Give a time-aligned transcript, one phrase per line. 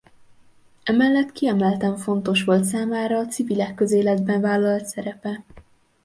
[0.83, 5.43] Emellett kiemelten fontos volt számára a civilek közéletben vállalt szerepe.